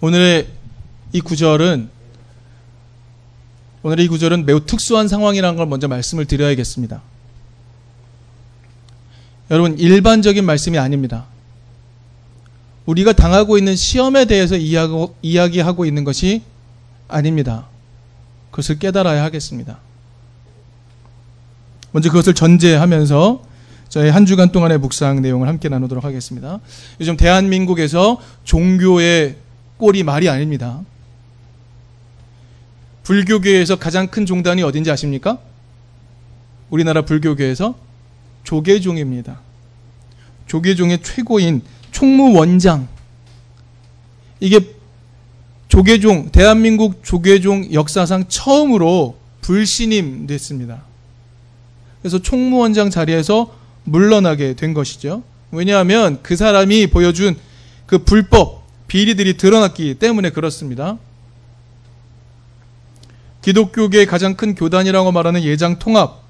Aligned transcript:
오늘의 0.00 0.48
이 1.12 1.20
구절은 1.20 1.90
오늘의 3.82 4.04
이 4.04 4.08
구절은 4.08 4.46
매우 4.46 4.64
특수한 4.64 5.08
상황이라는 5.08 5.56
걸 5.56 5.66
먼저 5.66 5.88
말씀을 5.88 6.26
드려야겠습니다. 6.26 7.02
여러분 9.50 9.78
일반적인 9.78 10.44
말씀이 10.44 10.78
아닙니다. 10.78 11.26
우리가 12.86 13.12
당하고 13.12 13.58
있는 13.58 13.76
시험에 13.76 14.24
대해서 14.24 14.56
이야기하고, 14.56 15.14
이야기하고 15.22 15.84
있는 15.84 16.04
것이 16.04 16.42
아닙니다. 17.08 17.66
그것을 18.50 18.78
깨달아야 18.78 19.22
하겠습니다. 19.24 19.78
먼저 21.92 22.08
그것을 22.08 22.34
전제하면서 22.34 23.44
저희 23.88 24.08
한 24.08 24.24
주간 24.24 24.52
동안의 24.52 24.78
묵상 24.78 25.20
내용을 25.20 25.48
함께 25.48 25.68
나누도록 25.68 26.04
하겠습니다. 26.04 26.60
요즘 27.00 27.16
대한민국에서 27.16 28.20
종교의 28.44 29.36
꼴이 29.80 30.02
말이 30.02 30.28
아닙니다. 30.28 30.82
불교계에서 33.02 33.76
가장 33.76 34.08
큰 34.08 34.26
종단이 34.26 34.62
어딘지 34.62 34.90
아십니까? 34.90 35.38
우리나라 36.68 37.02
불교계에서 37.02 37.74
조계종입니다. 38.44 39.40
조계종의 40.46 41.02
최고인 41.02 41.62
총무원장. 41.92 42.88
이게 44.38 44.60
조계종, 45.68 46.30
대한민국 46.30 47.02
조계종 47.02 47.72
역사상 47.72 48.26
처음으로 48.28 49.16
불신임 49.40 50.26
됐습니다. 50.26 50.82
그래서 52.02 52.20
총무원장 52.20 52.90
자리에서 52.90 53.54
물러나게 53.84 54.54
된 54.54 54.74
것이죠. 54.74 55.22
왜냐하면 55.52 56.18
그 56.22 56.36
사람이 56.36 56.88
보여준 56.88 57.36
그 57.86 57.98
불법, 57.98 58.59
비리들이 58.90 59.36
드러났기 59.36 59.94
때문에 60.00 60.30
그렇습니다. 60.30 60.98
기독교계의 63.40 64.04
가장 64.06 64.34
큰 64.34 64.56
교단이라고 64.56 65.12
말하는 65.12 65.44
예장 65.44 65.78
통합, 65.78 66.24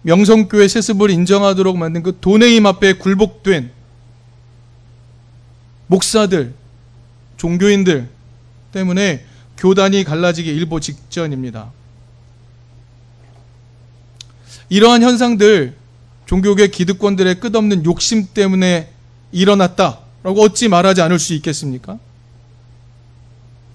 명성교회 0.00 0.66
세습을 0.66 1.10
인정하도록 1.10 1.76
만든 1.76 2.02
그 2.02 2.16
돈의 2.18 2.56
힘 2.56 2.64
앞에 2.64 2.94
굴복된 2.94 3.70
목사들, 5.88 6.54
종교인들 7.36 8.08
때문에 8.72 9.26
교단이 9.58 10.02
갈라지기 10.02 10.48
일보 10.48 10.80
직전입니다. 10.80 11.70
이러한 14.70 15.02
현상들, 15.02 15.76
종교계 16.24 16.68
기득권들의 16.68 17.40
끝없는 17.40 17.84
욕심 17.84 18.26
때문에 18.32 18.90
일어났다 19.32 20.05
라고 20.26 20.42
어찌 20.42 20.66
말하지 20.66 21.02
않을 21.02 21.20
수 21.20 21.34
있겠습니까? 21.34 22.00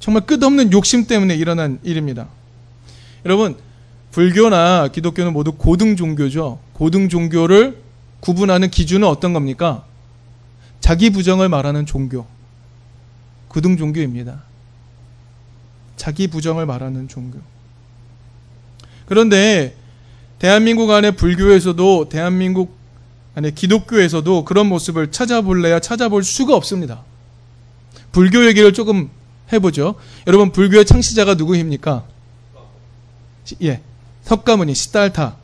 정말 0.02 0.26
끝없는 0.26 0.74
욕심 0.74 1.08
때문에 1.08 1.34
일어난 1.34 1.80
일입니다. 1.82 2.28
여러분, 3.24 3.56
불교나 4.12 4.90
기독교는 4.90 5.32
모두 5.32 5.54
고등 5.54 5.96
종교죠. 5.96 6.60
고등 6.74 7.08
종교를 7.08 7.82
구분하는 8.20 8.70
기준은 8.70 9.08
어떤 9.08 9.32
겁니까? 9.32 9.86
자기 10.82 11.10
부정을 11.10 11.48
말하는 11.48 11.86
종교. 11.86 12.26
고등 13.48 13.78
종교입니다. 13.78 14.44
자기 15.96 16.28
부정을 16.28 16.66
말하는 16.66 17.08
종교. 17.08 17.40
그런데 19.06 19.74
대한민국 20.38 20.92
안에 20.92 21.12
불교에서도 21.12 22.10
대한민국 22.10 22.81
안에 23.36 23.52
기독교에서도 23.52 24.44
그런 24.46 24.68
모습을 24.68 25.12
찾아볼래야 25.12 25.80
찾아볼 25.80 26.24
수가 26.24 26.56
없습니다. 26.56 27.04
불교 28.12 28.46
얘기를 28.46 28.74
조금 28.74 29.10
해보죠. 29.54 29.96
여러분 30.28 30.52
불교의 30.52 30.86
창시자가 30.86 31.36
누구입니까? 31.36 32.06
예, 33.64 33.82
석가모니 34.24 34.76
시달타. 34.76 35.36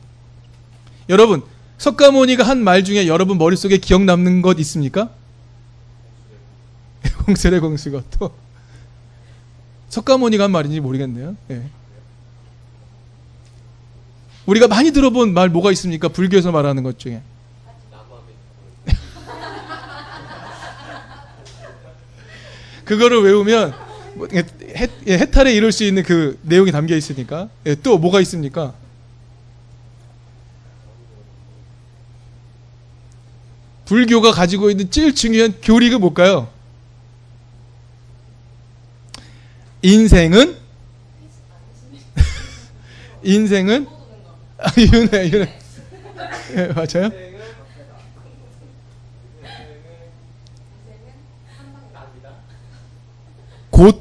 여러분 1.08 1.42
석가모니가 1.78 2.44
한 2.44 2.58
말 2.62 2.84
중에 2.84 3.06
여러분 3.06 3.38
머릿속에 3.38 3.78
기억 3.78 4.02
남는 4.04 4.42
것 4.42 4.58
있습니까? 4.60 5.10
공설의 7.24 7.60
공수가 7.60 8.02
또 8.18 8.34
석가모니가 9.88 10.44
한 10.44 10.50
말인지 10.50 10.80
모르겠네요. 10.80 11.36
예. 11.50 11.62
우리가 14.46 14.68
많이 14.68 14.90
들어본 14.90 15.32
말 15.34 15.48
뭐가 15.48 15.70
있습니까? 15.72 16.08
불교에서 16.08 16.50
말하는 16.52 16.82
것 16.82 16.98
중에. 16.98 17.22
그거를 22.88 23.22
외우면 23.22 23.74
뭐, 24.14 24.26
해, 24.32 24.42
예, 25.06 25.18
해탈에 25.18 25.52
이룰 25.52 25.72
수 25.72 25.84
있는 25.84 26.02
그 26.02 26.38
내용이 26.42 26.72
담겨 26.72 26.96
있으니까. 26.96 27.50
예, 27.66 27.74
또 27.74 27.98
뭐가 27.98 28.20
있습니까? 28.22 28.72
불교가 33.84 34.32
가지고 34.32 34.70
있는 34.70 34.90
제일 34.90 35.14
중요한 35.14 35.54
교리가 35.60 35.98
뭘까요? 35.98 36.48
인생은 39.82 40.56
인생은 43.22 43.86
아, 44.58 44.72
윤회 44.78 45.30
윤회 45.30 45.58
예, 46.56 46.66
맞아요? 46.68 47.27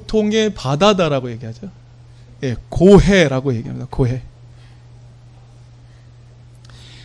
고통의 0.08 0.54
바다다라고 0.54 1.30
얘기하죠. 1.32 1.70
예, 2.44 2.56
고해라고 2.70 3.54
얘기합니다. 3.56 3.88
고해. 3.90 4.22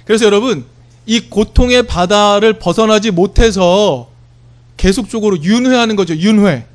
그래서 0.04 0.24
여러분 0.24 0.64
이 1.04 1.20
고통의 1.20 1.86
바다를 1.86 2.58
벗어나지 2.58 3.10
못해서 3.10 4.10
계속적으로 4.76 5.42
윤회하는 5.42 5.96
거죠. 5.96 6.14
윤회. 6.16 6.66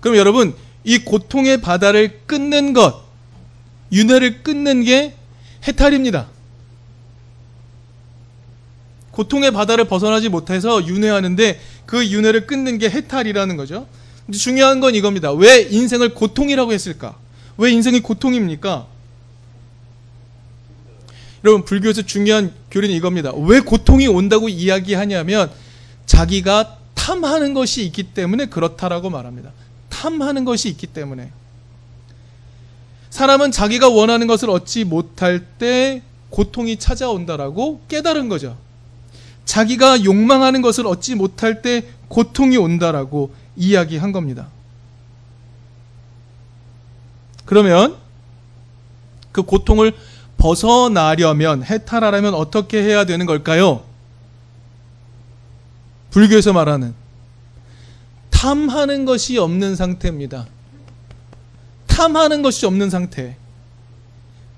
그럼 0.00 0.16
여러분 0.16 0.54
이 0.84 0.98
고통의 0.98 1.60
바다를 1.60 2.20
끊는 2.26 2.72
것, 2.72 3.02
윤회를 3.92 4.42
끊는 4.42 4.84
게 4.84 5.14
해탈입니다. 5.66 6.28
고통의 9.10 9.52
바다를 9.52 9.84
벗어나지 9.84 10.28
못해서 10.28 10.84
윤회하는데 10.84 11.60
그 11.86 12.06
윤회를 12.06 12.46
끊는 12.46 12.78
게 12.78 12.90
해탈이라는 12.90 13.56
거죠. 13.56 13.86
중요한 14.32 14.80
건 14.80 14.94
이겁니다. 14.94 15.32
왜 15.32 15.62
인생을 15.62 16.14
고통이라고 16.14 16.72
했을까? 16.72 17.16
왜 17.58 17.70
인생이 17.70 18.00
고통입니까? 18.00 18.86
여러분 21.44 21.64
불교에서 21.64 22.02
중요한 22.02 22.54
교리는 22.70 22.94
이겁니다. 22.94 23.32
왜 23.34 23.60
고통이 23.60 24.06
온다고 24.06 24.48
이야기하냐면 24.48 25.50
자기가 26.06 26.78
탐하는 26.94 27.52
것이 27.52 27.84
있기 27.84 28.02
때문에 28.04 28.46
그렇다라고 28.46 29.10
말합니다. 29.10 29.52
탐하는 29.90 30.44
것이 30.44 30.70
있기 30.70 30.86
때문에 30.86 31.30
사람은 33.10 33.52
자기가 33.52 33.90
원하는 33.90 34.26
것을 34.26 34.50
얻지 34.50 34.84
못할 34.84 35.40
때 35.58 36.02
고통이 36.30 36.78
찾아온다라고 36.78 37.82
깨달은 37.88 38.28
거죠. 38.28 38.56
자기가 39.44 40.04
욕망하는 40.04 40.62
것을 40.62 40.86
얻지 40.86 41.14
못할 41.14 41.62
때 41.62 41.84
고통이 42.08 42.56
온다라고 42.56 43.34
이야기한 43.56 44.12
겁니다. 44.12 44.48
그러면 47.44 47.96
그 49.32 49.42
고통을 49.42 49.92
벗어나려면 50.36 51.62
해탈하려면 51.64 52.34
어떻게 52.34 52.82
해야 52.82 53.04
되는 53.04 53.26
걸까요? 53.26 53.84
불교에서 56.10 56.52
말하는 56.52 56.94
탐하는 58.30 59.04
것이 59.04 59.38
없는 59.38 59.74
상태입니다. 59.74 60.46
탐하는 61.86 62.42
것이 62.42 62.66
없는 62.66 62.90
상태. 62.90 63.36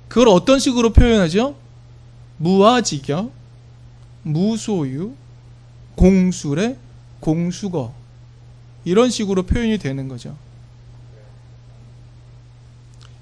그걸 0.09 0.29
어떤 0.29 0.59
식으로 0.59 0.93
표현하죠? 0.93 1.55
무아지겨, 2.39 3.31
무소유, 4.23 5.15
공술의 5.95 6.77
공수거. 7.21 7.95
이런 8.87 9.11
식으로 9.11 9.43
표현이 9.43 9.77
되는 9.77 10.09
거죠. 10.09 10.35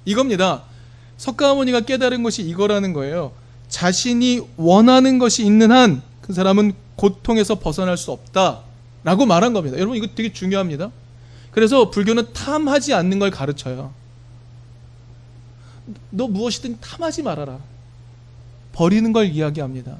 이겁니다. 0.04 0.62
석가모니가 1.16 1.80
깨달은 1.80 2.22
것이 2.22 2.42
이거라는 2.42 2.92
거예요. 2.92 3.32
자신이 3.68 4.42
원하는 4.56 5.18
것이 5.18 5.44
있는 5.44 5.72
한 5.72 6.14
그 6.24 6.32
사람은 6.32 6.72
고통에서 6.96 7.58
벗어날 7.58 7.98
수 7.98 8.10
없다. 8.10 8.60
라고 9.02 9.26
말한 9.26 9.52
겁니다. 9.52 9.76
여러분 9.76 9.98
이거 9.98 10.06
되게 10.14 10.32
중요합니다. 10.32 10.90
그래서 11.50 11.90
불교는 11.90 12.32
탐하지 12.32 12.94
않는 12.94 13.18
걸 13.18 13.30
가르쳐요. 13.30 13.92
너 16.08 16.26
무엇이든 16.26 16.78
탐하지 16.80 17.22
말아라. 17.24 17.58
버리는 18.72 19.12
걸 19.12 19.26
이야기합니다. 19.26 19.98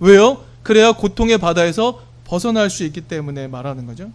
왜요? 0.00 0.44
그래야 0.64 0.90
고통의 0.90 1.38
바다에서 1.38 2.02
벗어날 2.24 2.68
수 2.68 2.82
있기 2.82 3.02
때문에 3.02 3.46
말하는 3.46 3.86
거죠. 3.86 4.10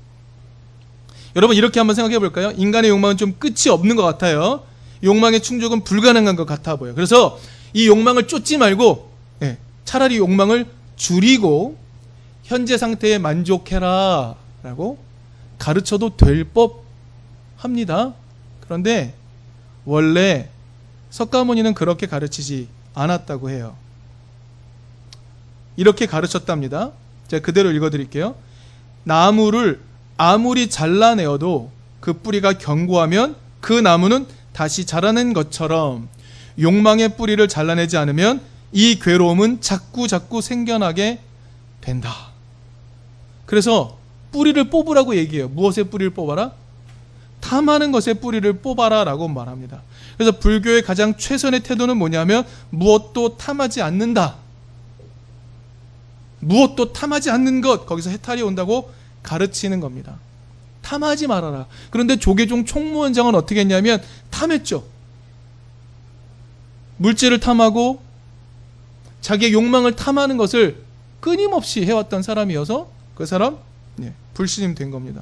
여러분 1.36 1.56
이렇게 1.56 1.80
한번 1.80 1.96
생각해 1.96 2.20
볼까요? 2.20 2.52
인간의 2.56 2.90
욕망은 2.90 3.18
좀 3.18 3.36
끝이 3.40 3.70
없는 3.70 3.96
것 3.96 4.04
같아요. 4.04 4.64
욕망의 5.04 5.42
충족은 5.42 5.84
불가능한 5.84 6.36
것 6.36 6.46
같아 6.46 6.76
보여요. 6.76 6.94
그래서 6.96 7.40
이 7.74 7.88
욕망을 7.88 8.28
쫓지 8.28 8.58
말고 8.58 9.12
예, 9.44 9.58
차라리 9.86 10.18
욕망을 10.18 10.66
줄이고 10.96 11.78
현재 12.44 12.78
상태에 12.78 13.18
만족해라 13.18 14.36
라고 14.64 14.98
가르쳐도 15.58 16.18
될 16.18 16.46
법 16.54 16.84
합니다. 17.58 18.14
그런데 18.62 19.14
원래 19.86 20.50
석가모니는 21.12 21.74
그렇게 21.74 22.08
가르치지 22.08 22.68
않았다고 22.94 23.50
해요. 23.50 23.76
이렇게 25.78 26.06
가르쳤답니다. 26.06 26.92
제가 27.28 27.44
그대로 27.46 27.72
읽어드릴게요. 27.72 28.36
나무를 29.04 29.80
아무리 30.24 30.70
잘라내어도 30.70 31.72
그 32.00 32.14
뿌리가 32.14 32.54
견고하면 32.60 33.36
그 33.60 33.74
나무는 33.74 34.28
다시 34.54 34.86
자라는 34.86 35.34
것처럼 35.34 36.10
욕망의 36.60 37.18
뿌리를 37.18 37.48
잘라내지 37.48 37.98
않으면 37.98 38.40
이 38.72 39.00
괴로움은 39.00 39.62
자꾸 39.62 40.08
자꾸 40.08 40.40
생겨나게 40.40 41.22
된다. 41.82 42.14
그래서 43.48 43.98
뿌리를 44.32 44.64
뽑으라고 44.70 45.16
얘기해요. 45.16 45.50
무엇의 45.50 45.86
뿌리를 45.86 46.12
뽑아라? 46.12 46.52
탐하는 47.40 47.92
것의 47.92 48.20
뿌리를 48.22 48.54
뽑아라 48.60 49.04
라고 49.04 49.28
말합니다. 49.28 49.82
그래서 50.18 50.38
불교의 50.38 50.84
가장 50.84 51.18
최선의 51.18 51.62
태도는 51.62 51.98
뭐냐면 51.98 52.46
무엇도 52.70 53.38
탐하지 53.38 53.82
않는다. 53.82 54.36
무엇도 56.42 56.94
탐하지 56.94 57.32
않는 57.32 57.62
것, 57.62 57.88
거기서 57.88 58.12
해탈이 58.12 58.44
온다고 58.44 59.01
가르치는 59.24 59.80
겁니다. 59.80 60.20
탐하지 60.82 61.28
말아라. 61.28 61.68
그런데 61.90 62.18
조계종 62.18 62.66
총무원장은 62.66 63.36
어떻게 63.36 63.60
했냐면 63.62 64.02
탐했죠. 64.30 64.84
물질을 66.98 67.40
탐하고 67.40 68.02
자기의 69.22 69.54
욕망을 69.54 69.96
탐하는 69.96 70.38
것을 70.38 70.84
끊임없이 71.20 71.86
해왔던 71.86 72.24
사람이어서 72.24 72.90
그 73.16 73.26
사람 73.26 73.58
네, 73.96 74.14
불신임 74.34 74.76
된 74.76 74.92
겁니다. 74.92 75.22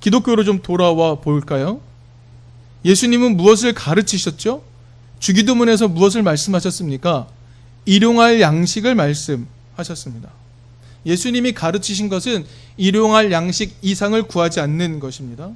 기독교로 0.00 0.44
좀 0.44 0.62
돌아와 0.62 1.16
볼까요? 1.16 1.80
예수님은 2.84 3.36
무엇을 3.36 3.72
가르치셨죠? 3.74 4.62
주기도문에서 5.18 5.88
무엇을 5.88 6.22
말씀하셨습니까? 6.22 7.28
일용할 7.84 8.40
양식을 8.40 8.94
말씀하셨습니다. 8.94 10.30
예수님이 11.06 11.52
가르치신 11.52 12.08
것은 12.08 12.44
일용할 12.76 13.32
양식 13.32 13.76
이상을 13.80 14.20
구하지 14.24 14.60
않는 14.60 15.00
것입니다. 15.00 15.50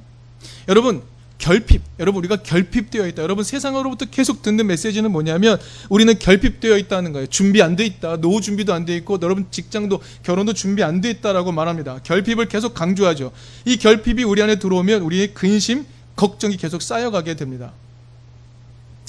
여러분, 0.67 1.03
결핍. 1.37 1.81
여러분, 1.99 2.19
우리가 2.19 2.37
결핍되어 2.37 3.07
있다. 3.07 3.23
여러분, 3.23 3.43
세상으로부터 3.43 4.05
계속 4.05 4.41
듣는 4.43 4.67
메시지는 4.67 5.11
뭐냐면 5.11 5.59
우리는 5.89 6.17
결핍되어 6.17 6.77
있다는 6.77 7.13
거예요. 7.13 7.27
준비 7.27 7.61
안 7.61 7.75
돼 7.75 7.85
있다. 7.85 8.17
노후 8.17 8.41
준비도 8.41 8.73
안 8.73 8.85
돼 8.85 8.95
있고, 8.97 9.19
여러분 9.21 9.47
직장도 9.49 10.01
결혼도 10.23 10.53
준비 10.53 10.83
안 10.83 11.01
돼 11.01 11.09
있다라고 11.09 11.51
말합니다. 11.51 11.99
결핍을 12.03 12.47
계속 12.47 12.73
강조하죠. 12.75 13.31
이 13.65 13.77
결핍이 13.77 14.23
우리 14.23 14.41
안에 14.41 14.59
들어오면 14.59 15.01
우리의 15.01 15.33
근심, 15.33 15.85
걱정이 16.15 16.57
계속 16.57 16.81
쌓여가게 16.81 17.35
됩니다. 17.35 17.73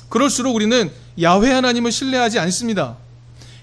그럴수록 0.08 0.54
우리는 0.54 0.90
야훼 1.20 1.50
하나님을 1.52 1.92
신뢰하지 1.92 2.38
않습니다. 2.38 2.96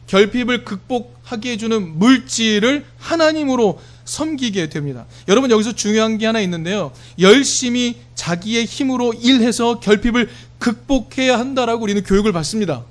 결핍을 0.09 0.65
극복하게 0.65 1.51
해주는 1.51 1.99
물질을 1.99 2.83
하나님으로 2.97 3.79
섬기게 4.05 4.69
됩니다. 4.69 5.05
여러분 5.27 5.51
여기서 5.51 5.73
중요한 5.73 6.17
게 6.17 6.25
하나 6.25 6.39
있는데요. 6.39 6.91
열심히 7.19 7.95
자기의 8.15 8.65
힘으로 8.65 9.13
일해서 9.13 9.79
결핍을 9.79 10.29
극복해야 10.57 11.37
한다라고 11.37 11.83
우리는 11.83 12.03
교육을 12.03 12.33
받습니다. 12.33 12.85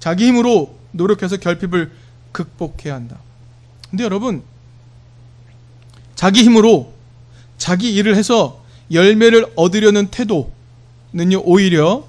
자기 0.00 0.26
힘으로 0.26 0.78
노력해서 0.92 1.36
결핍을 1.36 1.92
극복해야 2.32 2.94
한다. 2.94 3.18
근데 3.90 4.04
여러분 4.04 4.42
자기 6.14 6.42
힘으로 6.42 6.94
자기 7.58 7.94
일을 7.94 8.16
해서 8.16 8.64
열매를 8.90 9.52
얻으려는 9.54 10.06
태도는요 10.06 11.42
오히려 11.44 12.08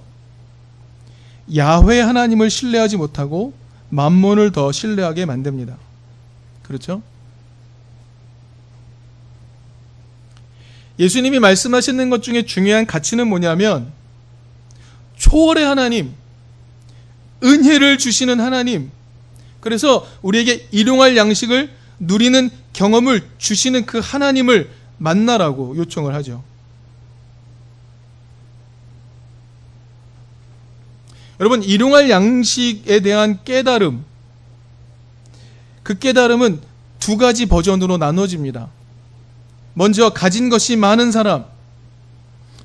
야훼 1.55 2.01
하나님을 2.01 2.49
신뢰하지 2.49 2.97
못하고 2.97 3.53
만몬을 3.89 4.51
더 4.51 4.71
신뢰하게 4.71 5.25
만듭니다. 5.25 5.77
그렇죠? 6.63 7.01
예수님이 10.99 11.39
말씀하시는 11.39 12.09
것 12.09 12.23
중에 12.23 12.43
중요한 12.45 12.85
가치는 12.85 13.27
뭐냐면 13.27 13.91
초월의 15.17 15.65
하나님, 15.65 16.13
은혜를 17.43 17.97
주시는 17.97 18.39
하나님, 18.39 18.91
그래서 19.59 20.07
우리에게 20.21 20.67
일용할 20.71 21.15
양식을 21.17 21.69
누리는 21.99 22.49
경험을 22.73 23.27
주시는 23.37 23.85
그 23.85 23.99
하나님을 23.99 24.69
만나라고 24.97 25.77
요청을 25.77 26.13
하죠. 26.15 26.43
여러분, 31.39 31.61
일용할 31.61 32.09
양식에 32.09 32.99
대한 33.01 33.39
깨달음, 33.43 34.03
그 35.83 35.97
깨달음은 35.99 36.59
두 36.99 37.17
가지 37.17 37.45
버전으로 37.45 37.97
나눠집니다. 37.97 38.69
먼저, 39.73 40.09
가진 40.09 40.49
것이 40.49 40.75
많은 40.75 41.11
사람, 41.11 41.45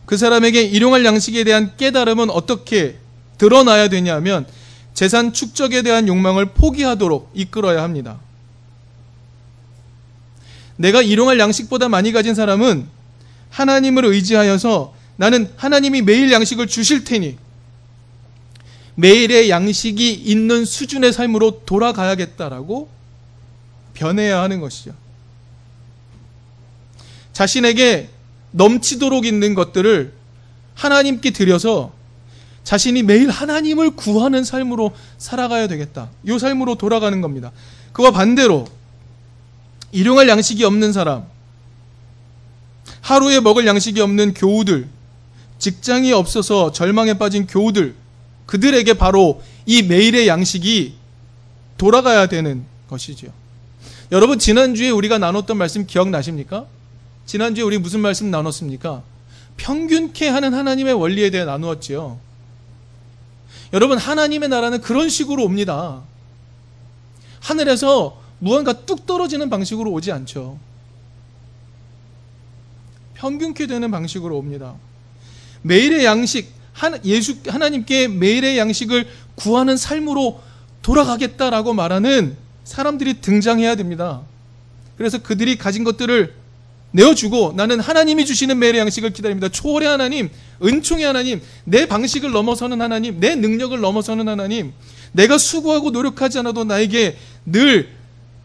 그 0.07 0.17
사람에게 0.17 0.63
일용할 0.63 1.05
양식에 1.05 1.45
대한 1.45 1.77
깨달음은 1.77 2.31
어떻게 2.31 2.97
드러나야 3.39 3.89
되냐면, 3.89 4.47
재산 4.95 5.33
축적에 5.33 5.83
대한 5.83 6.09
욕망을 6.09 6.47
포기하도록 6.47 7.31
이끌어야 7.35 7.83
합니다. 7.83 8.19
내가 10.77 11.03
일용할 11.03 11.39
양식보다 11.39 11.89
많이 11.89 12.13
가진 12.13 12.35
사람은 12.35 12.87
하나님을 13.51 14.05
의지하여서 14.07 14.95
나는 15.17 15.51
하나님이 15.57 16.03
매일 16.03 16.33
양식을 16.33 16.67
주실 16.67 17.05
테니 17.05 17.37
매일의 18.95 19.51
양식이 19.51 20.13
있는 20.13 20.65
수준의 20.65 21.13
삶으로 21.13 21.63
돌아가야겠다라고 21.65 22.89
변해야 23.95 24.43
하는 24.43 24.61
것이죠. 24.61 24.93
자신에게 27.33 28.11
넘치도록 28.51 29.25
있는 29.25 29.55
것들을 29.55 30.13
하나님께 30.75 31.31
드려서 31.31 31.93
자신이 32.65 33.03
매일 33.03 33.31
하나님을 33.31 33.93
구하는 33.93 34.45
삶으로 34.45 34.93
살아가야 35.19 35.67
되겠다. 35.69 36.11
이 36.25 36.39
삶으로 36.39 36.77
돌아가는 36.77 37.21
겁니다. 37.21 37.51
그와 37.93 38.11
반대로 38.11 38.67
일용할 39.91 40.29
양식이 40.29 40.65
없는 40.65 40.93
사람, 40.93 41.27
하루에 43.01 43.41
먹을 43.41 43.67
양식이 43.67 44.01
없는 44.01 44.35
교우들, 44.35 44.89
직장이 45.59 46.13
없어서 46.13 46.73
절망에 46.73 47.15
빠진 47.15 47.47
교우들, 47.47 47.95
그들에게 48.47 48.95
바로 48.95 49.43
이 49.67 49.83
매일의 49.83 50.29
양식이 50.29 50.95
돌아가야 51.79 52.27
되는 52.27 52.65
것이지요. 52.89 53.31
여러분, 54.11 54.39
지난주에 54.39 54.91
우리가 54.91 55.19
나눴던 55.19 55.57
말씀 55.57 55.87
기억나십니까? 55.87 56.67
지난주에 57.27 57.65
우리 57.65 57.79
무슨 57.79 58.01
말씀 58.01 58.31
나눴습니까? 58.31 59.03
평균케 59.57 60.29
하는 60.29 60.55
하나님의 60.55 60.95
원리에 60.95 61.31
대해 61.31 61.45
나누었지요. 61.45 62.19
여러분, 63.73 63.97
하나님의 63.97 64.49
나라는 64.49 64.81
그런 64.81 65.09
식으로 65.09 65.45
옵니다. 65.45 66.03
하늘에서 67.41 68.21
무언가 68.39 68.73
뚝 68.73 69.07
떨어지는 69.07 69.49
방식으로 69.49 69.91
오지 69.93 70.13
않죠. 70.13 70.59
평균케 73.15 73.67
되는 73.67 73.91
방식으로 73.91 74.37
옵니다. 74.37 74.75
매일의 75.63 76.05
양식, 76.05 76.53
예수 77.05 77.37
하나님께 77.47 78.09
매일의 78.09 78.59
양식을 78.59 79.07
구하는 79.35 79.77
삶으로 79.77 80.41
돌아가겠다라고 80.83 81.75
말하는 81.75 82.37
사람들이 82.65 83.21
등장해야 83.21 83.77
됩니다. 83.77 84.23
그래서 84.97 85.19
그들이 85.19 85.57
가진 85.57 85.85
것들을 85.85 86.35
내어주고 86.93 87.55
나는 87.57 87.81
하나님이 87.81 88.27
주시는 88.27 88.59
매일의 88.59 88.81
양식을 88.81 89.11
기다립니다. 89.11 89.49
초월의 89.49 89.89
하나님, 89.89 90.31
은총의 90.63 91.05
하나님, 91.05 91.41
내 91.65 91.87
방식을 91.87 92.31
넘어서는 92.31 92.81
하나님, 92.81 93.19
내 93.19 93.35
능력을 93.35 93.79
넘어서는 93.81 94.29
하나님, 94.29 94.73
내가 95.13 95.39
수고하고 95.39 95.91
노력하지 95.91 96.39
않아도 96.41 96.65
나에게 96.65 97.17
늘 97.47 97.89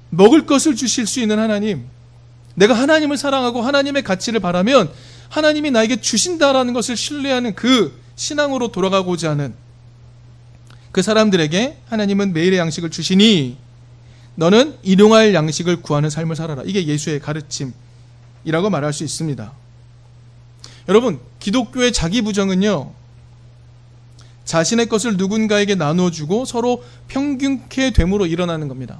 먹을 0.09 0.45
것을 0.45 0.75
주실 0.75 1.05
수 1.05 1.19
있는 1.19 1.39
하나님, 1.39 1.85
내가 2.55 2.73
하나님을 2.73 3.17
사랑하고 3.17 3.61
하나님의 3.61 4.03
가치를 4.03 4.39
바라면 4.39 4.89
하나님이 5.29 5.71
나에게 5.71 5.97
주신다라는 5.97 6.73
것을 6.73 6.95
신뢰하는 6.95 7.53
그 7.53 7.93
신앙으로 8.17 8.69
돌아가고자 8.69 9.29
하는 9.29 9.53
그 10.91 11.01
사람들에게 11.01 11.77
하나님은 11.85 12.33
매일의 12.33 12.59
양식을 12.59 12.89
주시니 12.89 13.57
너는 14.35 14.77
일용할 14.83 15.33
양식을 15.33 15.81
구하는 15.81 16.09
삶을 16.09 16.35
살아라. 16.35 16.63
이게 16.65 16.85
예수의 16.85 17.19
가르침이라고 17.19 18.69
말할 18.69 18.93
수 18.93 19.03
있습니다. 19.03 19.53
여러분, 20.89 21.19
기독교의 21.39 21.93
자기 21.93 22.21
부정은요. 22.21 22.91
자신의 24.45 24.87
것을 24.87 25.17
누군가에게 25.17 25.75
나눠주고 25.75 26.45
서로 26.45 26.83
평균케 27.07 27.91
됨으로 27.91 28.25
일어나는 28.25 28.67
겁니다. 28.67 28.99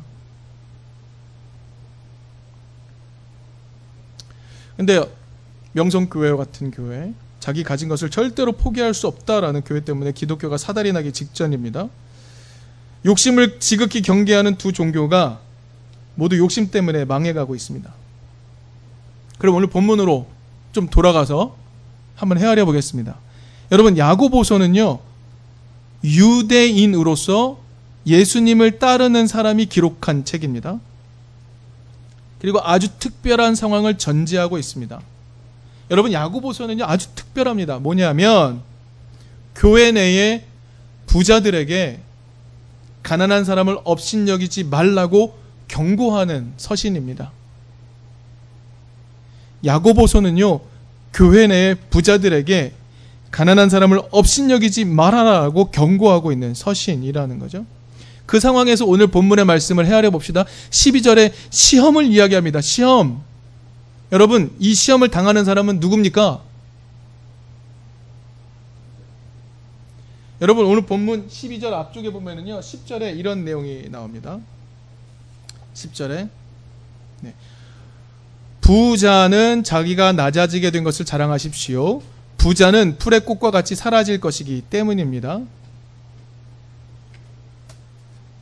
근데 4.76 5.02
명성교회 5.72 6.34
같은 6.34 6.70
교회, 6.70 7.14
자기 7.40 7.64
가진 7.64 7.88
것을 7.88 8.10
절대로 8.10 8.52
포기할 8.52 8.94
수 8.94 9.08
없다라는 9.08 9.62
교회 9.62 9.82
때문에 9.82 10.12
기독교가 10.12 10.58
사달이 10.58 10.92
나기 10.94 11.12
직전입니다. 11.12 11.88
욕심을 13.06 13.60
지극히 13.60 14.02
경계하는 14.02 14.58
두 14.58 14.74
종교가 14.74 15.40
모두 16.16 16.38
욕심 16.38 16.72
때문에 16.72 17.06
망해가고 17.06 17.56
있습니다. 17.56 17.94
그럼 19.38 19.56
오늘 19.56 19.68
본문으로 19.68 20.28
좀 20.72 20.90
돌아가서 20.90 21.56
한번 22.16 22.40
헤아려 22.40 22.66
보겠습니다. 22.66 23.18
여러분 23.72 23.98
야고보서는요 23.98 25.00
유대인으로서 26.04 27.60
예수님을 28.06 28.80
따르는 28.80 29.28
사람이 29.28 29.68
기록한 29.68 30.26
책입니다. 30.26 30.80
그리고 32.40 32.60
아주 32.64 32.90
특별한 33.00 33.56
상황을 33.56 33.98
전제하고 33.98 34.58
있습니다. 34.58 35.00
여러분 35.90 36.12
야고보서는요 36.12 36.86
아주 36.86 37.08
특별합니다. 37.16 37.80
뭐냐면 37.80 38.62
교회 39.56 39.92
내에 39.92 40.44
부자들에게 41.08 42.00
가난한 43.04 43.46
사람을 43.46 43.78
업신여기지 43.84 44.66
말라고 44.66 45.38
경고하는 45.68 46.54
서신입니다. 46.58 47.32
야고보서는요 49.66 50.60
교회 51.14 51.48
내 51.48 51.76
부자들에게 51.90 52.74
가난한 53.32 53.70
사람을 53.70 54.02
업신여기지 54.12 54.86
말아라라고 54.86 55.72
경고하고 55.72 56.32
있는 56.32 56.54
서신이라는 56.54 57.40
거죠. 57.40 57.66
그 58.26 58.40
상황에서 58.40 58.86
오늘 58.86 59.08
본문의 59.08 59.46
말씀을 59.46 59.86
헤아려 59.86 60.12
봅시다. 60.12 60.46
12절에 60.70 61.32
시험을 61.50 62.06
이야기합니다. 62.06 62.62
시험. 62.62 63.24
여러분, 64.12 64.56
이 64.60 64.74
시험을 64.74 65.10
당하는 65.10 65.44
사람은 65.44 65.80
누굽니까? 65.80 66.42
여러분, 70.40 70.66
오늘 70.66 70.84
본문 70.84 71.28
12절 71.28 71.74
앞쪽에 71.74 72.12
보면은요, 72.12 72.60
10절에 72.60 73.18
이런 73.18 73.44
내용이 73.44 73.90
나옵니다. 73.90 74.40
10절에. 75.74 76.30
네. 77.22 77.34
부자는 78.62 79.64
자기가 79.64 80.14
낮아지게 80.14 80.72
된 80.72 80.84
것을 80.84 81.06
자랑하십시오. 81.06 82.02
부자는 82.38 82.98
풀의 82.98 83.22
꽃과 83.22 83.52
같이 83.52 83.76
사라질 83.76 84.22
것이기 84.22 84.62
때문입니다. 84.70 85.42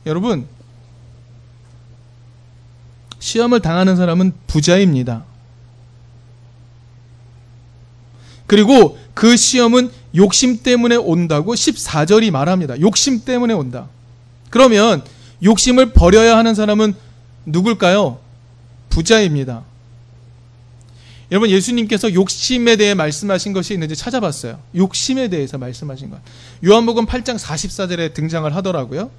여러분, 0.04 0.46
시험을 3.18 3.60
당하는 3.60 3.96
사람은 3.96 4.32
부자입니다. 4.46 5.24
그리고 8.46 8.98
그 9.14 9.36
시험은 9.36 9.90
욕심 10.14 10.62
때문에 10.62 10.96
온다고 10.96 11.54
14절이 11.54 12.30
말합니다. 12.30 12.80
욕심 12.80 13.24
때문에 13.24 13.54
온다. 13.54 13.88
그러면 14.50 15.02
욕심을 15.42 15.92
버려야 15.92 16.36
하는 16.36 16.54
사람은 16.54 16.94
누굴까요? 17.44 18.18
부자입니다. 18.88 19.64
여러분 21.32 21.50
예수님께서 21.50 22.14
욕심에 22.14 22.76
대해 22.76 22.94
말씀하신 22.94 23.52
것이 23.52 23.74
있는지 23.74 23.96
찾아봤어요. 23.96 24.60
욕심에 24.76 25.28
대해서 25.28 25.58
말씀하신 25.58 26.10
것. 26.10 26.20
요한복음 26.64 27.06
8장 27.06 27.36
44절에 27.36 28.14
등장을 28.14 28.54
하더라고요. 28.54 29.10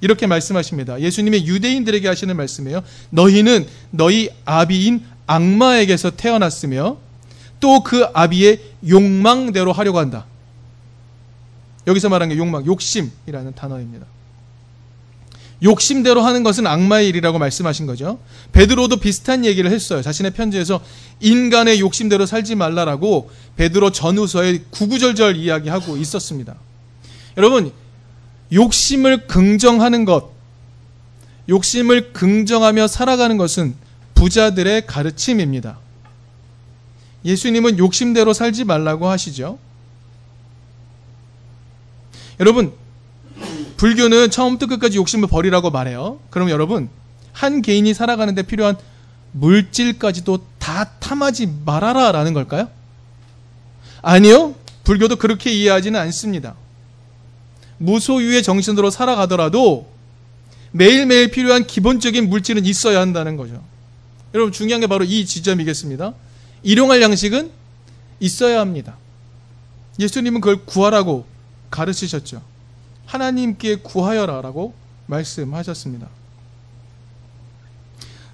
이렇게 0.00 0.26
말씀하십니다. 0.26 1.00
예수님의 1.00 1.46
유대인들에게 1.46 2.06
하시는 2.06 2.36
말씀이에요. 2.36 2.82
너희는 3.10 3.66
너희 3.90 4.30
아비인 4.44 5.04
악마에게서 5.26 6.12
태어났으며 6.12 6.98
또 7.60 7.82
그 7.82 8.04
아비의 8.12 8.60
욕망대로 8.88 9.72
하려고 9.72 9.98
한다. 9.98 10.26
여기서 11.86 12.08
말하는 12.08 12.34
게 12.34 12.38
욕망, 12.38 12.66
욕심이라는 12.66 13.54
단어입니다. 13.54 14.06
욕심대로 15.62 16.22
하는 16.22 16.42
것은 16.44 16.66
악마의 16.66 17.08
일이라고 17.08 17.38
말씀하신 17.38 17.86
거죠. 17.86 18.20
베드로도 18.52 18.98
비슷한 18.98 19.44
얘기를 19.44 19.70
했어요. 19.72 20.02
자신의 20.02 20.32
편지에서 20.32 20.80
인간의 21.20 21.80
욕심대로 21.80 22.26
살지 22.26 22.54
말라라고 22.54 23.30
베드로 23.56 23.90
전후서에 23.90 24.64
구구절절 24.70 25.36
이야기하고 25.36 25.96
있었습니다. 25.96 26.54
여러분, 27.36 27.72
욕심을 28.52 29.26
긍정하는 29.26 30.04
것, 30.04 30.30
욕심을 31.48 32.12
긍정하며 32.12 32.86
살아가는 32.86 33.36
것은 33.36 33.74
부자들의 34.14 34.86
가르침입니다. 34.86 35.78
예수님은 37.24 37.78
욕심대로 37.78 38.32
살지 38.32 38.64
말라고 38.64 39.08
하시죠. 39.08 39.58
여러분, 42.40 42.72
불교는 43.76 44.30
처음부터 44.30 44.66
끝까지 44.66 44.96
욕심을 44.96 45.28
버리라고 45.28 45.70
말해요. 45.70 46.20
그럼 46.30 46.50
여러분, 46.50 46.88
한 47.32 47.62
개인이 47.62 47.92
살아가는데 47.94 48.42
필요한 48.42 48.76
물질까지도 49.32 50.44
다 50.58 50.90
탐하지 50.98 51.52
말아라 51.64 52.12
라는 52.12 52.34
걸까요? 52.34 52.68
아니요. 54.02 54.54
불교도 54.84 55.16
그렇게 55.16 55.52
이해하지는 55.52 55.98
않습니다. 56.00 56.54
무소유의 57.78 58.42
정신으로 58.42 58.90
살아가더라도 58.90 59.88
매일매일 60.72 61.30
필요한 61.30 61.66
기본적인 61.66 62.28
물질은 62.28 62.64
있어야 62.64 63.00
한다는 63.00 63.36
거죠. 63.36 63.62
여러분 64.34 64.52
중요한 64.52 64.80
게 64.80 64.86
바로 64.86 65.04
이 65.04 65.24
지점이겠습니다. 65.24 66.14
일용할 66.62 67.02
양식은 67.02 67.50
있어야 68.20 68.60
합니다. 68.60 68.96
예수님은 69.98 70.40
그걸 70.40 70.64
구하라고 70.64 71.26
가르치셨죠. 71.70 72.42
하나님께 73.06 73.76
구하여라 73.76 74.42
라고 74.42 74.74
말씀하셨습니다. 75.06 76.08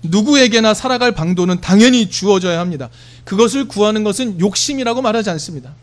누구에게나 0.02 0.74
살아갈 0.74 1.12
방도는 1.12 1.60
당연히 1.60 2.10
주어져야 2.10 2.60
합니다. 2.60 2.90
그것을 3.24 3.68
구하는 3.68 4.04
것은 4.04 4.40
욕심이라고 4.40 5.00
말하지 5.00 5.30
않습니다. 5.30 5.74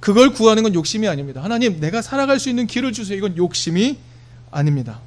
그걸 0.00 0.32
구하는 0.32 0.62
건 0.62 0.74
욕심이 0.74 1.06
아닙니다. 1.06 1.42
하나님, 1.42 1.78
내가 1.78 2.02
살아갈 2.02 2.40
수 2.40 2.48
있는 2.48 2.66
길을 2.66 2.92
주세요. 2.92 3.16
이건 3.16 3.36
욕심이 3.36 3.98
아닙니다. 4.50 5.00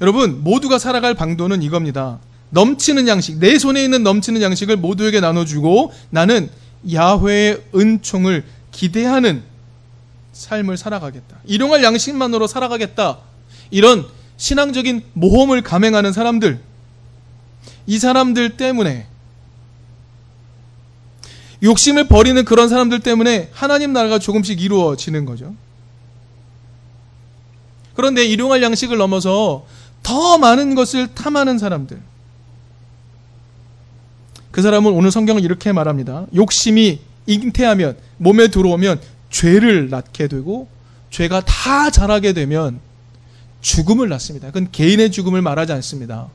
여러분, 0.00 0.42
모두가 0.42 0.78
살아갈 0.78 1.14
방도는 1.14 1.62
이겁니다. 1.62 2.18
넘치는 2.50 3.08
양식, 3.08 3.38
내 3.38 3.58
손에 3.58 3.82
있는 3.82 4.02
넘치는 4.02 4.42
양식을 4.42 4.76
모두에게 4.76 5.20
나눠주고 5.20 5.92
나는 6.10 6.48
야훼의 6.92 7.62
은총을 7.74 8.44
기대하는 8.70 9.42
삶을 10.32 10.76
살아가겠다. 10.76 11.38
일용할 11.44 11.82
양식만으로 11.82 12.46
살아가겠다. 12.46 13.18
이런 13.70 14.06
신앙적인 14.36 15.02
모험을 15.14 15.62
감행하는 15.62 16.12
사람들, 16.12 16.60
이 17.86 17.98
사람들 17.98 18.56
때문에 18.56 19.06
욕심을 21.62 22.06
버리는 22.06 22.44
그런 22.44 22.68
사람들 22.68 23.00
때문에 23.00 23.50
하나님 23.52 23.92
나라가 23.92 24.18
조금씩 24.18 24.60
이루어지는 24.60 25.24
거죠. 25.24 25.54
그런데 27.94 28.26
일용할 28.26 28.62
양식을 28.62 28.98
넘어서 28.98 29.64
더 30.06 30.38
많은 30.38 30.76
것을 30.76 31.08
탐하는 31.08 31.58
사람들. 31.58 32.00
그 34.52 34.62
사람은 34.62 34.92
오늘 34.92 35.10
성경은 35.10 35.42
이렇게 35.42 35.72
말합니다. 35.72 36.26
욕심이 36.32 37.00
잉태하면, 37.26 37.96
몸에 38.18 38.46
들어오면 38.46 39.00
죄를 39.30 39.90
낳게 39.90 40.28
되고, 40.28 40.68
죄가 41.10 41.44
다 41.44 41.90
자라게 41.90 42.34
되면 42.34 42.78
죽음을 43.62 44.08
낳습니다. 44.08 44.46
그건 44.46 44.70
개인의 44.70 45.10
죽음을 45.10 45.42
말하지 45.42 45.72
않습니다. 45.72 46.28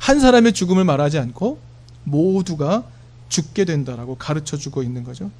한 0.00 0.18
사람의 0.18 0.52
죽음을 0.52 0.82
말하지 0.82 1.20
않고 1.20 1.60
모두가 2.02 2.82
죽게 3.28 3.66
된다라고 3.66 4.16
가르쳐 4.16 4.56
주고 4.56 4.82
있는 4.82 5.04
거죠. 5.04 5.30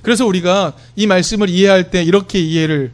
그래서 0.00 0.24
우리가 0.24 0.72
이 0.96 1.06
말씀을 1.06 1.50
이해할 1.50 1.90
때 1.90 2.02
이렇게 2.02 2.40
이해를 2.40 2.92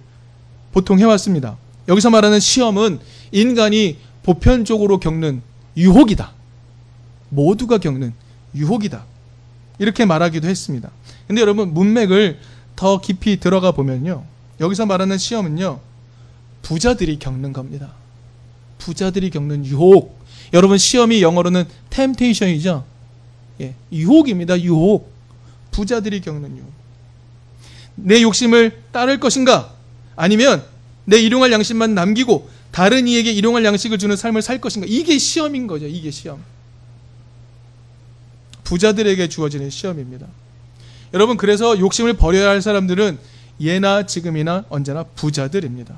보통 0.73 0.99
해왔습니다. 0.99 1.57
여기서 1.89 2.11
말하는 2.11 2.41
시험은 2.41 2.99
인간이 3.35 3.99
보편적으로 4.23 5.01
겪는 5.01 5.43
유혹이다. 5.77 6.33
모두가 7.31 7.79
겪는 7.79 8.15
유혹이다. 8.55 9.05
이렇게 9.81 10.05
말하기도 10.05 10.49
했습니다. 10.49 10.91
근데 11.27 11.43
여러분, 11.43 11.75
문맥을 11.75 12.39
더 12.77 13.01
깊이 13.01 13.41
들어가 13.41 13.73
보면요. 13.73 14.25
여기서 14.61 14.87
말하는 14.87 15.19
시험은요. 15.19 15.81
부자들이 16.63 17.19
겪는 17.19 17.53
겁니다. 17.53 17.93
부자들이 18.79 19.31
겪는 19.31 19.67
유혹. 19.67 20.17
여러분 20.53 20.79
시험이 20.79 21.21
영어로는 21.21 21.65
temptation이죠. 21.91 22.85
예, 23.61 23.75
유혹입니다. 23.93 24.61
유혹. 24.61 25.13
부자들이 25.73 26.21
겪는 26.21 26.57
유혹. 26.57 26.73
내 27.97 28.23
욕심을 28.23 28.83
따를 28.93 29.19
것인가? 29.19 29.73
아니면 30.15 30.65
내 31.05 31.19
일용할 31.19 31.51
양식만 31.51 31.95
남기고 31.95 32.49
다른 32.75 33.07
이에게 33.07 33.31
일용할 33.31 33.65
양식을 33.65 33.99
주는 33.99 34.17
삶을 34.17 34.43
살 34.43 34.61
것인가? 34.61 34.89
이게 34.91 35.17
시험인 35.17 35.69
거죠. 35.69 35.87
이게 35.87 36.11
시험. 36.11 36.43
부자들에게 38.65 39.29
주어지는 39.29 39.71
시험입니다. 39.71 40.27
여러분 41.13 41.37
그래서 41.37 41.79
욕심을 41.79 42.15
버려야 42.15 42.49
할 42.49 42.61
사람들은 42.61 43.21
예나 43.61 44.07
지금이나 44.07 44.65
언제나 44.71 45.05
부자들입니다. 45.05 45.97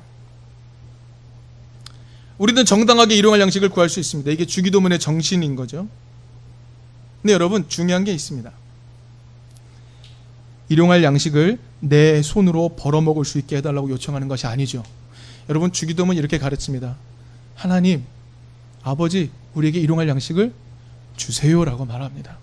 우리는 2.37 2.63
정당하게 2.63 3.15
일용할 3.15 3.41
양식을 3.41 3.69
구할 3.69 3.89
수 3.89 3.99
있습니다. 3.99 4.29
이게 4.29 4.45
주기도문의 4.45 4.99
정신인 4.99 5.55
거죠. 5.55 5.87
근데 7.23 7.33
여러분 7.33 7.67
중요한 7.67 8.03
게 8.03 8.13
있습니다. 8.13 8.51
일용할 10.69 11.03
양식을 11.03 11.57
내 11.79 12.21
손으로 12.21 12.75
벌어먹을 12.77 13.25
수 13.25 13.39
있게 13.39 13.57
해달라고 13.57 13.89
요청하는 13.89 14.27
것이 14.27 14.45
아니죠. 14.45 14.83
여러분 15.49 15.71
주기도문 15.71 16.17
이렇게 16.17 16.37
가르칩니다. 16.37 16.97
하나님, 17.55 18.05
아버지, 18.83 19.31
우리에게 19.53 19.79
일용할 19.79 20.07
양식을 20.07 20.53
주세요라고 21.15 21.85
말합니다. 21.85 22.37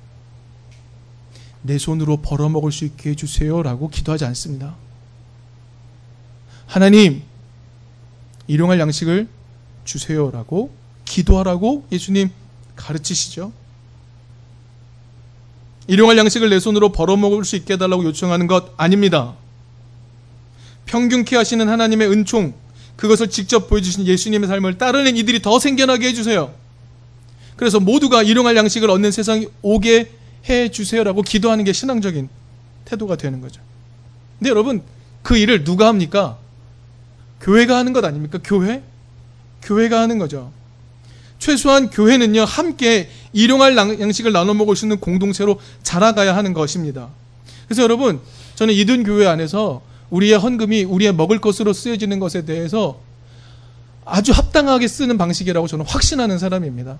내 1.63 1.79
손으로 1.79 2.19
벌어 2.19 2.49
먹을 2.49 2.73
수 2.73 2.85
있게 2.85 3.11
해 3.11 3.15
주세요라고 3.15 3.89
기도하지 3.89 4.25
않습니다. 4.27 4.75
하나님, 6.67 7.23
일용할 8.47 8.81
양식을 8.81 9.29
주세요라고 9.85 10.75
기도하라고 11.05 11.87
예수님 11.93 12.31
가르치시죠. 12.77 13.53
일용할 15.87 16.17
양식을 16.19 16.51
내 16.51 16.59
손으로 16.59 16.93
벌어먹을 16.93 17.45
수 17.45 17.57
있게 17.57 17.75
해달라고 17.75 18.05
요청하는 18.05 18.47
것 18.47 18.73
아닙니다. 18.77 19.35
평균케 20.87 21.37
하시는 21.37 21.67
하나님의 21.69 22.11
은총, 22.11 22.55
그것을 22.97 23.29
직접 23.29 23.69
보여주신 23.69 24.07
예수님의 24.07 24.49
삶을 24.49 24.79
따르는 24.79 25.17
이들이 25.17 25.43
더 25.43 25.59
생겨나게 25.59 26.09
해주세요. 26.09 26.53
그래서 27.57 27.81
모두가 27.81 28.23
일용할 28.23 28.57
양식을 28.57 28.91
얻는 28.91 29.11
세상이 29.11 29.49
오게 29.63 30.11
해주세요라고 30.49 31.23
기도하는 31.23 31.65
게 31.65 31.73
신앙적인 31.73 32.29
태도가 32.85 33.17
되는 33.17 33.41
거죠. 33.41 33.61
근데 34.39 34.51
여러분, 34.51 34.83
그 35.23 35.37
일을 35.37 35.65
누가 35.65 35.89
합니까? 35.89 36.39
교회가 37.41 37.77
하는 37.77 37.93
것 37.93 38.05
아닙니까? 38.05 38.39
교회? 38.43 38.83
교회가 39.63 40.01
하는 40.01 40.19
거죠. 40.19 40.53
최소한 41.39 41.91
교회는요, 41.91 42.45
함께 42.45 43.11
일용할 43.33 43.77
양식을 43.77 44.33
나눠 44.33 44.55
먹을 44.55 44.77
수 44.77 44.85
있는 44.85 44.99
공동체로 44.99 45.61
자라가야 45.83 46.37
하는 46.37 46.53
것입니다. 46.53 47.09
그래서 47.67 47.83
여러분, 47.83 48.21
저는 48.55 48.75
이든 48.75 49.05
교회 49.05 49.27
안에서 49.27 49.83
우리의 50.11 50.39
헌금이 50.39 50.85
우리의 50.85 51.13
먹을 51.13 51.41
것으로 51.41 51.73
쓰여지는 51.73 52.19
것에 52.19 52.45
대해서 52.45 53.01
아주 54.05 54.33
합당하게 54.33 54.87
쓰는 54.87 55.19
방식이라고 55.19 55.67
저는 55.67 55.87
확신하는 55.87 56.39
사람입니다. 56.39 56.99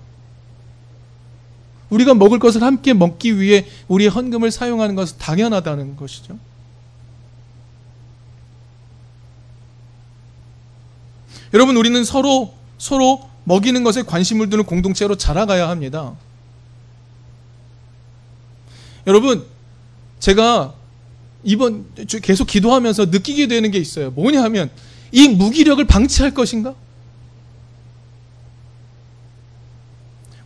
우리가 1.89 2.15
먹을 2.15 2.39
것을 2.39 2.63
함께 2.63 2.93
먹기 2.93 3.39
위해 3.39 3.65
우리의 3.87 4.09
헌금을 4.09 4.51
사용하는 4.51 4.95
것은 4.95 5.17
당연하다는 5.19 5.95
것이죠. 5.97 6.37
여러분, 11.53 11.77
우리는 11.77 12.03
서로, 12.03 12.53
서로 12.77 13.29
먹이는 13.45 13.83
것에 13.83 14.03
관심을 14.03 14.49
두는 14.49 14.65
공동체로 14.65 15.15
자라가야 15.15 15.69
합니다. 15.69 16.13
여러분, 19.07 19.45
제가 20.19 20.73
이번 21.45 21.85
계속 22.23 22.47
기도하면서 22.47 23.05
느끼게 23.05 23.47
되는 23.47 23.71
게 23.71 23.77
있어요. 23.77 24.11
뭐냐 24.11 24.43
하면 24.43 24.69
이 25.11 25.29
무기력을 25.29 25.85
방치할 25.85 26.33
것인가? 26.33 26.73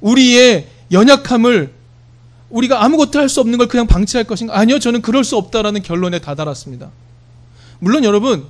우리의 0.02 0.68
연약함을 0.92 1.74
우리가 2.50 2.84
아무것도 2.84 3.20
할 3.20 3.30
수 3.30 3.40
없는 3.42 3.58
걸 3.58 3.68
그냥 3.68 3.88
방치할 3.88 4.26
것인가? 4.26 4.58
아니요, 4.58 4.80
저는 4.80 5.02
그럴 5.02 5.24
수 5.24 5.38
없다라는 5.38 5.84
결론에 5.84 6.20
다다랐습니다. 6.20 6.92
물론 7.80 8.04
여러분, 8.04 8.46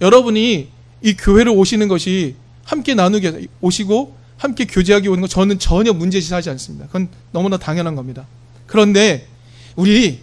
여러분이 0.00 0.68
이 1.02 1.14
교회를 1.14 1.50
오시는 1.52 1.88
것이 1.88 2.36
함께 2.64 2.94
나누게 2.94 3.46
오시고 3.60 4.16
함께 4.36 4.66
교제하기 4.66 5.08
오는 5.08 5.20
거 5.20 5.26
저는 5.26 5.58
전혀 5.58 5.92
문제시하지 5.92 6.50
않습니다. 6.50 6.86
그건 6.86 7.08
너무나 7.32 7.56
당연한 7.56 7.96
겁니다. 7.96 8.26
그런데 8.66 9.26
우리 9.74 10.20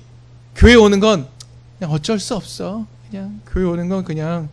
교회 0.56 0.76
오는 0.76 1.00
건 1.00 1.28
그냥 1.78 1.92
어쩔 1.92 2.20
수 2.20 2.36
없어. 2.36 2.86
그냥 3.10 3.42
교회 3.48 3.66
오는 3.66 3.90
건 3.90 4.04
그냥 4.04 4.50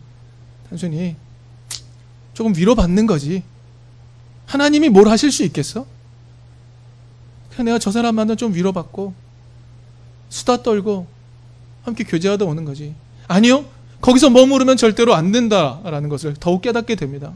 단순히 0.69 1.15
조금 2.33 2.55
위로받는 2.55 3.07
거지. 3.07 3.43
하나님이 4.45 4.89
뭘 4.89 5.07
하실 5.07 5.31
수 5.31 5.43
있겠어? 5.43 5.85
그냥 7.49 7.65
내가 7.65 7.79
저 7.79 7.91
사람만은 7.91 8.37
좀 8.37 8.53
위로받고 8.53 9.13
수다 10.29 10.63
떨고 10.63 11.07
함께 11.83 12.03
교제하다 12.03 12.45
오는 12.45 12.65
거지. 12.65 12.93
아니요. 13.27 13.65
거기서 14.01 14.29
머무르면 14.29 14.75
절대로 14.75 15.15
안 15.15 15.31
된다라는 15.31 16.09
것을 16.09 16.35
더욱 16.37 16.61
깨닫게 16.61 16.95
됩니다. 16.95 17.33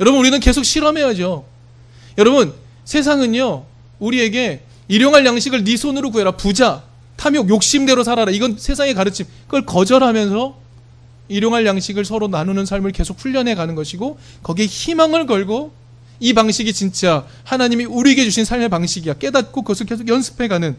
여러분 0.00 0.20
우리는 0.20 0.38
계속 0.38 0.64
실험해야죠. 0.64 1.46
여러분 2.18 2.52
세상은요 2.84 3.64
우리에게 3.98 4.64
일용할 4.88 5.24
양식을 5.24 5.64
네 5.64 5.76
손으로 5.76 6.10
구해라 6.10 6.32
부자 6.32 6.87
탐욕 7.18 7.50
욕심대로 7.50 8.04
살아라 8.04 8.30
이건 8.30 8.56
세상의 8.56 8.94
가르침 8.94 9.26
그걸 9.46 9.66
거절하면서 9.66 10.56
일용할 11.28 11.66
양식을 11.66 12.04
서로 12.04 12.28
나누는 12.28 12.64
삶을 12.64 12.92
계속 12.92 13.20
훈련해 13.20 13.54
가는 13.54 13.74
것이고 13.74 14.18
거기에 14.42 14.66
희망을 14.66 15.26
걸고 15.26 15.72
이 16.20 16.32
방식이 16.32 16.72
진짜 16.72 17.26
하나님이 17.44 17.84
우리에게 17.84 18.24
주신 18.24 18.44
삶의 18.44 18.70
방식이야 18.70 19.14
깨닫고 19.14 19.62
그것을 19.62 19.86
계속 19.86 20.08
연습해 20.08 20.48
가는 20.48 20.76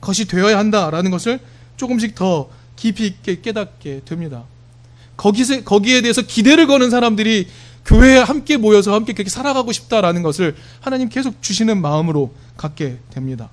것이 0.00 0.26
되어야 0.26 0.58
한다라는 0.58 1.10
것을 1.10 1.40
조금씩 1.76 2.14
더 2.14 2.48
깊이 2.76 3.06
있게 3.06 3.40
깨닫게 3.40 4.02
됩니다. 4.04 4.44
거기서, 5.16 5.64
거기에 5.64 6.00
대해서 6.02 6.22
기대를 6.22 6.68
거는 6.68 6.90
사람들이 6.90 7.48
교회에 7.84 8.18
함께 8.18 8.56
모여서 8.56 8.94
함께 8.94 9.14
그렇게 9.14 9.30
살아가고 9.30 9.72
싶다라는 9.72 10.22
것을 10.22 10.54
하나님 10.80 11.08
계속 11.08 11.42
주시는 11.42 11.80
마음으로 11.80 12.32
갖게 12.56 12.98
됩니다. 13.10 13.50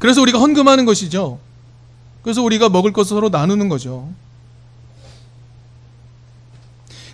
그래서 0.00 0.20
우리가 0.22 0.40
헌금하는 0.40 0.86
것이죠. 0.86 1.38
그래서 2.22 2.42
우리가 2.42 2.68
먹을 2.70 2.92
것을 2.92 3.10
서로 3.10 3.28
나누는 3.28 3.68
거죠. 3.68 4.08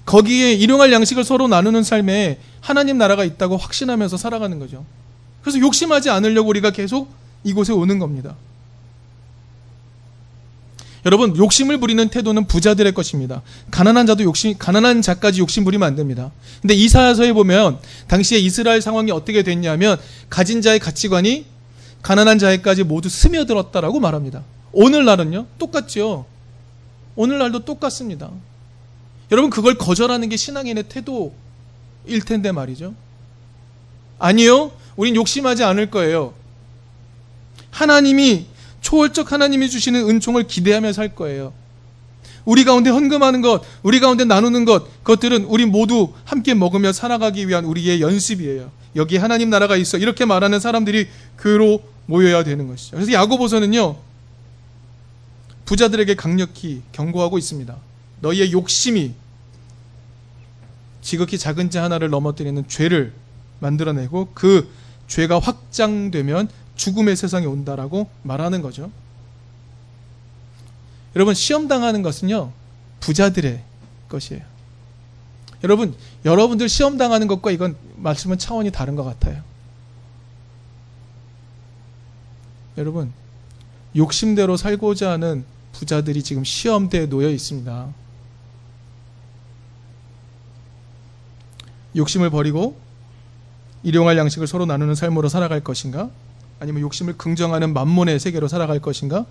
거기에 0.06 0.52
일용할 0.52 0.92
양식을 0.92 1.24
서로 1.24 1.48
나누는 1.48 1.82
삶에 1.82 2.38
하나님 2.60 2.96
나라가 2.96 3.24
있다고 3.24 3.56
확신하면서 3.56 4.16
살아가는 4.16 4.58
거죠. 4.60 4.86
그래서 5.42 5.58
욕심하지 5.58 6.10
않으려고 6.10 6.48
우리가 6.48 6.70
계속 6.70 7.12
이곳에 7.42 7.72
오는 7.72 7.98
겁니다. 7.98 8.36
여러분 11.04 11.36
욕심을 11.36 11.78
부리는 11.78 12.08
태도는 12.08 12.46
부자들의 12.46 12.94
것입니다. 12.94 13.42
가난한 13.72 14.06
자도 14.06 14.22
욕심 14.22 14.56
가난한 14.58 15.02
자까지 15.02 15.40
욕심 15.40 15.64
부리면 15.64 15.86
안 15.86 15.96
됩니다. 15.96 16.30
근데 16.62 16.74
이사야서에 16.74 17.32
보면 17.32 17.78
당시에 18.06 18.38
이스라엘 18.38 18.80
상황이 18.80 19.10
어떻게 19.10 19.42
됐냐면 19.42 19.98
가진 20.30 20.62
자의 20.62 20.78
가치관이 20.78 21.55
가난한 22.06 22.38
자에까지 22.38 22.84
모두 22.84 23.08
스며들었다라고 23.08 23.98
말합니다. 23.98 24.44
오늘날은요 24.70 25.46
똑같죠. 25.58 26.24
오늘날도 27.16 27.64
똑같습니다. 27.64 28.30
여러분 29.32 29.50
그걸 29.50 29.74
거절하는 29.74 30.28
게 30.28 30.36
신앙인의 30.36 30.84
태도일 30.84 32.20
텐데 32.24 32.52
말이죠. 32.52 32.94
아니요. 34.20 34.70
우린 34.94 35.16
욕심하지 35.16 35.64
않을 35.64 35.90
거예요. 35.90 36.32
하나님이 37.72 38.46
초월적 38.82 39.32
하나님이 39.32 39.68
주시는 39.68 40.08
은총을 40.08 40.46
기대하며 40.46 40.92
살 40.92 41.12
거예요. 41.12 41.52
우리 42.44 42.62
가운데 42.62 42.88
헌금하는 42.88 43.40
것, 43.40 43.64
우리 43.82 43.98
가운데 43.98 44.24
나누는 44.24 44.64
것, 44.64 45.02
그것들은 45.02 45.46
우리 45.46 45.66
모두 45.66 46.12
함께 46.24 46.54
먹으며 46.54 46.92
살아가기 46.92 47.48
위한 47.48 47.64
우리의 47.64 48.00
연습이에요. 48.00 48.70
여기 48.94 49.16
하나님 49.16 49.50
나라가 49.50 49.76
있어. 49.76 49.98
이렇게 49.98 50.24
말하는 50.24 50.60
사람들이 50.60 51.08
교회로 51.40 51.95
모여야 52.06 52.44
되는 52.44 52.66
것이죠. 52.66 52.96
그래서 52.96 53.12
야고보서는요, 53.12 53.96
부자들에게 55.64 56.14
강력히 56.14 56.82
경고하고 56.92 57.38
있습니다. 57.38 57.76
너희의 58.20 58.52
욕심이 58.52 59.14
지극히 61.02 61.38
작은 61.38 61.70
자 61.70 61.82
하나를 61.84 62.10
넘어뜨리는 62.10 62.66
죄를 62.68 63.12
만들어내고 63.60 64.30
그 64.34 64.68
죄가 65.08 65.38
확장되면 65.38 66.48
죽음의 66.76 67.16
세상에 67.16 67.46
온다라고 67.46 68.08
말하는 68.22 68.62
거죠. 68.62 68.90
여러분 71.14 71.34
시험 71.34 71.68
당하는 71.68 72.02
것은요 72.02 72.52
부자들의 73.00 73.62
것이에요. 74.08 74.42
여러분 75.64 75.94
여러분들 76.24 76.68
시험 76.68 76.98
당하는 76.98 77.26
것과 77.26 77.50
이건 77.50 77.76
말씀은 77.96 78.38
차원이 78.38 78.70
다른 78.70 78.96
것 78.96 79.04
같아요. 79.04 79.42
여러분 82.78 83.12
욕심대로 83.94 84.56
살고자 84.56 85.10
하는 85.10 85.44
부자들이 85.72 86.22
지금 86.22 86.44
시험대에 86.44 87.06
놓여 87.06 87.30
있습니다. 87.30 87.88
욕심을 91.96 92.30
버리고 92.30 92.78
일용할 93.82 94.18
양식을 94.18 94.46
서로 94.46 94.66
나누는 94.66 94.94
삶으로 94.94 95.28
살아갈 95.28 95.60
것인가? 95.60 96.10
아니면 96.60 96.82
욕심을 96.82 97.16
긍정하는 97.16 97.72
만몬의 97.72 98.18
세계로 98.18 98.48
살아갈 98.48 98.80
것인가? 98.80 99.26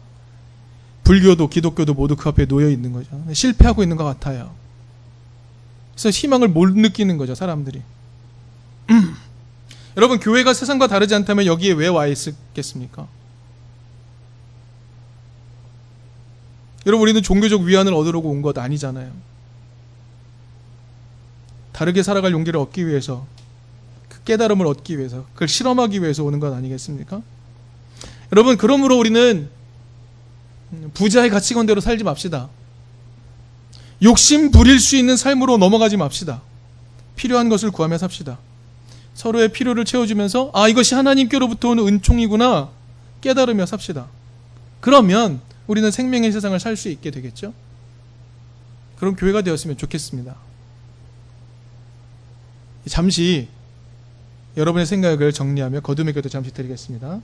불교도 1.04 1.50
기독교도 1.50 1.94
모두 1.94 2.16
그 2.16 2.30
앞에 2.30 2.46
놓여 2.46 2.70
있는 2.70 2.92
거죠. 2.92 3.10
실패하고 3.32 3.84
있는 3.84 3.98
것 3.98 4.04
같아요. 4.04 4.52
그래서 5.94 6.10
희망을 6.10 6.48
못 6.48 6.72
느끼는 6.72 7.18
거죠, 7.18 7.36
사람들이. 7.36 7.82
여러분, 9.98 10.20
교회가 10.20 10.54
세상과 10.54 10.88
다르지 10.88 11.14
않다면 11.16 11.46
여기에 11.46 11.74
왜 11.74 11.88
와 11.88 12.08
있겠습니까? 12.08 13.08
여러분, 16.86 17.04
우리는 17.04 17.22
종교적 17.22 17.62
위안을 17.62 17.94
얻으려고 17.94 18.30
온 18.30 18.42
것 18.42 18.58
아니잖아요. 18.58 19.12
다르게 21.72 22.04
살아갈 22.04 22.32
용기를 22.32 22.60
얻기 22.60 22.88
위해서, 22.88 23.26
그 24.08 24.22
깨달음을 24.24 24.66
얻기 24.68 24.98
위해서, 24.98 25.26
그걸 25.34 25.48
실험하기 25.48 26.02
위해서 26.02 26.24
오는 26.24 26.40
것 26.40 26.54
아니겠습니까? 26.54 27.22
여러분, 28.32 28.58
그러므로 28.58 28.98
우리는 28.98 29.50
부자의 30.94 31.30
가치관대로 31.30 31.82
살지 31.82 32.04
맙시다. 32.04 32.50
욕심 34.04 34.52
부릴 34.52 34.80
수 34.80 34.96
있는 34.96 35.16
삶으로 35.16 35.58
넘어가지 35.58 35.96
맙시다. 35.98 36.42
필요한 37.16 37.50
것을 37.50 37.72
구하며 37.72 37.98
삽시다. 37.98 38.38
서로의 39.14 39.50
필요를 39.54 39.86
채워주면서 39.86 40.52
아 40.54 40.68
이것이 40.68 40.96
하나님께로부터 40.96 41.70
오는 41.70 41.88
은총이구나 41.88 42.70
깨달으며 43.22 43.66
삽시다. 43.66 44.08
그러면 44.82 45.40
우리는 45.68 45.90
생명의 45.92 46.32
세상을 46.32 46.60
살 46.60 46.76
수 46.76 46.90
있게 46.90 47.12
되겠죠. 47.12 47.54
그런 48.98 49.16
교회가 49.16 49.42
되었으면 49.42 49.78
좋겠습니다. 49.78 50.36
잠시 52.88 53.50
여러분의 54.58 54.86
생각을 54.86 55.34
정리하며 55.34 55.82
거듭의 55.82 56.14
기도 56.14 56.30
잠시 56.30 56.52
드리겠습니다. 56.54 57.22